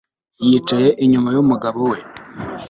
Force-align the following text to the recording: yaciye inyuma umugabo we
yaciye 0.53 0.89
inyuma 1.03 1.29
umugabo 1.43 1.79
we 1.91 1.99